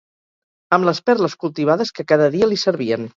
amb 0.77 0.87
les 0.87 1.01
perles 1.09 1.37
cultivades 1.45 1.93
que 1.99 2.07
cada 2.13 2.31
dia 2.37 2.49
li 2.53 2.59
servien 2.63 3.07